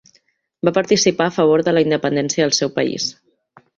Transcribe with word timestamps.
Va 0.69 0.73
participar 0.77 1.27
a 1.29 1.33
favor 1.35 1.63
de 1.67 1.75
la 1.77 1.83
independència 1.87 2.47
del 2.49 2.59
seu 2.61 2.73
país. 2.81 3.07